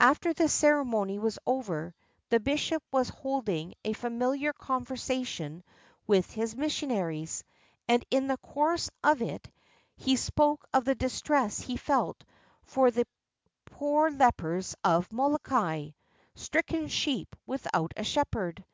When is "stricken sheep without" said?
16.44-17.92